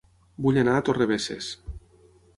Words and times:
Vull 0.45 0.57
anar 0.61 0.73
a 0.79 0.85
Torrebesses 0.89 1.51